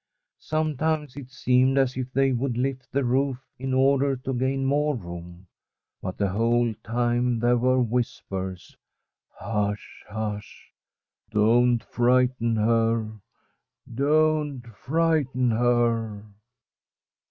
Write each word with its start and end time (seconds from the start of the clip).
Sometimes 0.39 1.15
it 1.15 1.29
seemed 1.29 1.77
as 1.77 1.95
if 1.95 2.11
they 2.11 2.31
would 2.31 2.57
lift 2.57 2.91
the 2.91 3.03
roof 3.03 3.37
in 3.59 3.71
order 3.71 4.15
to 4.15 4.33
gain 4.33 4.65
more 4.65 4.95
room. 4.95 5.45
But 6.01 6.17
the 6.17 6.29
whole 6.29 6.73
time 6.83 7.37
there 7.37 7.55
were 7.59 7.79
whispers: 7.79 8.75
'Hush, 9.29 10.03
hush! 10.09 10.71
Don't 11.29 11.83
frighten 11.83 12.55
her! 12.55 13.11
don't 13.93 14.65
frighten 14.75 15.51
her 15.51 16.23